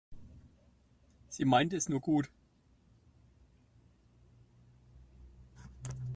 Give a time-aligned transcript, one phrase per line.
[1.29, 2.31] Sie meint es nur gut.